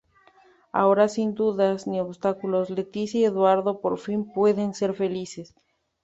[0.71, 5.53] Ahora, sin dudas ni obstáculos, Leticia y Eduardo por fin pueden ser felices.